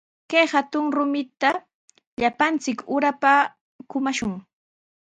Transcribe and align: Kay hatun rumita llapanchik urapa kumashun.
Kay 0.29 0.45
hatun 0.53 0.85
rumita 0.95 1.49
llapanchik 2.19 2.79
urapa 2.95 3.31
kumashun. 3.89 4.33